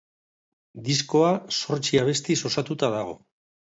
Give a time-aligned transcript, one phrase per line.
[0.87, 1.29] Diskoa
[1.59, 3.19] zortzi abestiz osatuta dago.